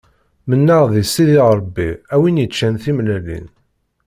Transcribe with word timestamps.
Mennaɣ 0.49 0.83
di 0.91 1.03
Sidi 1.05 1.39
Ṛebbi, 1.57 1.89
a 2.13 2.15
wi 2.21 2.29
yeččan 2.41 2.75
timellalin. 2.83 3.47